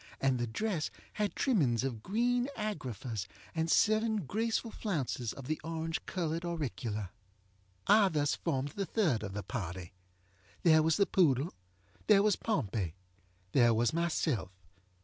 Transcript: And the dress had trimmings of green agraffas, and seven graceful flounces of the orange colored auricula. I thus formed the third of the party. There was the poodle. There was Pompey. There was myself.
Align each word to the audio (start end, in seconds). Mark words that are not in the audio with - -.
And 0.19 0.39
the 0.39 0.47
dress 0.47 0.89
had 1.13 1.35
trimmings 1.35 1.83
of 1.83 2.01
green 2.01 2.47
agraffas, 2.57 3.27
and 3.53 3.69
seven 3.69 4.25
graceful 4.25 4.71
flounces 4.71 5.31
of 5.31 5.45
the 5.45 5.61
orange 5.63 6.03
colored 6.07 6.43
auricula. 6.43 7.11
I 7.85 8.09
thus 8.09 8.33
formed 8.33 8.69
the 8.69 8.87
third 8.87 9.21
of 9.21 9.33
the 9.33 9.43
party. 9.43 9.93
There 10.63 10.81
was 10.81 10.97
the 10.97 11.05
poodle. 11.05 11.53
There 12.07 12.23
was 12.23 12.35
Pompey. 12.35 12.95
There 13.51 13.75
was 13.75 13.93
myself. 13.93 14.49